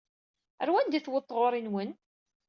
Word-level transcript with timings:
Ɣer 0.59 0.69
wanda 0.73 0.97
i 0.97 1.01
tewweḍ 1.03 1.25
taɣuṛi-nwen? 1.25 1.91